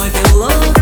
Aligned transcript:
мой 0.00 0.10
пилот 0.10 0.79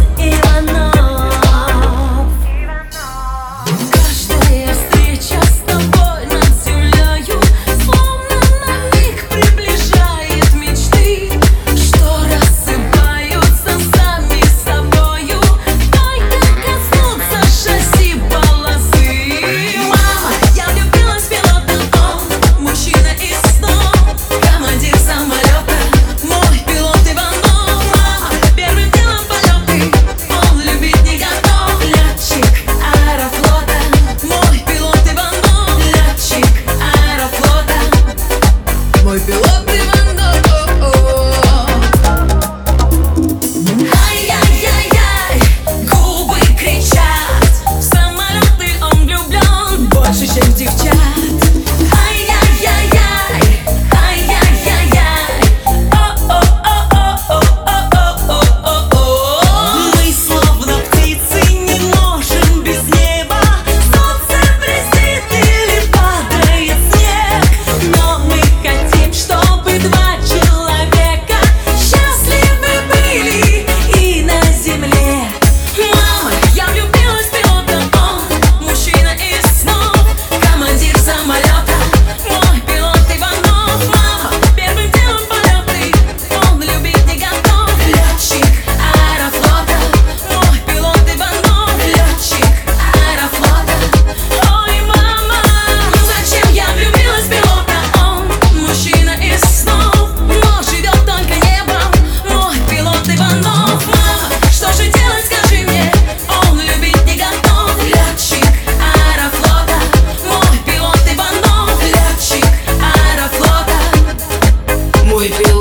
it 115.21 115.35
feels 115.35 115.58